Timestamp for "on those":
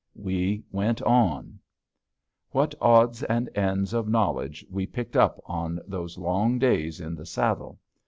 5.45-6.17